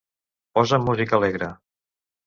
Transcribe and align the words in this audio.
Posa'm 0.59 0.87
música 0.89 1.21
alegre. 1.21 1.55